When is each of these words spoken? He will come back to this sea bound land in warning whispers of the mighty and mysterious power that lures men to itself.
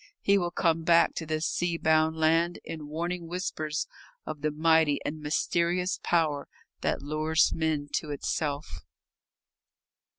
He 0.19 0.39
will 0.39 0.49
come 0.49 0.81
back 0.81 1.13
to 1.13 1.27
this 1.27 1.45
sea 1.45 1.77
bound 1.77 2.17
land 2.17 2.57
in 2.63 2.87
warning 2.87 3.27
whispers 3.27 3.85
of 4.25 4.41
the 4.41 4.49
mighty 4.49 4.99
and 5.05 5.21
mysterious 5.21 5.99
power 6.01 6.47
that 6.81 7.03
lures 7.03 7.53
men 7.53 7.87
to 7.97 8.09
itself. 8.09 8.83